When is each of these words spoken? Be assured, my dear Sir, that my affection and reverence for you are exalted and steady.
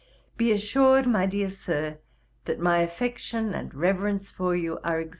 Be 0.35 0.51
assured, 0.51 1.05
my 1.05 1.27
dear 1.27 1.51
Sir, 1.51 1.99
that 2.45 2.59
my 2.59 2.79
affection 2.79 3.53
and 3.53 3.71
reverence 3.75 4.31
for 4.31 4.55
you 4.55 4.79
are 4.79 4.79
exalted 4.79 4.91
and 4.93 4.99
steady. 5.05 5.09